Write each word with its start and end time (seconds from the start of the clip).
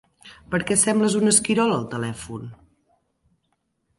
Per 0.53 0.59
què 0.69 0.77
sembles 0.83 1.17
un 1.19 1.31
esquirol 1.33 1.75
al 1.75 1.85
telèfon? 1.93 2.49